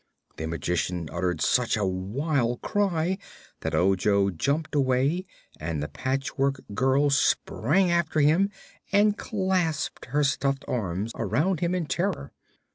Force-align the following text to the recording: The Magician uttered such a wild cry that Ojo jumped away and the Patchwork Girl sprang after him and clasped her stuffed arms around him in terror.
The 0.37 0.47
Magician 0.47 1.09
uttered 1.11 1.41
such 1.41 1.77
a 1.77 1.85
wild 1.85 2.61
cry 2.63 3.19
that 3.59 3.75
Ojo 3.75 4.31
jumped 4.31 4.73
away 4.73 5.27
and 5.59 5.79
the 5.83 5.87
Patchwork 5.89 6.61
Girl 6.73 7.11
sprang 7.11 7.91
after 7.91 8.19
him 8.19 8.49
and 8.91 9.15
clasped 9.15 10.05
her 10.05 10.23
stuffed 10.23 10.65
arms 10.67 11.11
around 11.13 11.59
him 11.59 11.75
in 11.75 11.85
terror. 11.85 12.33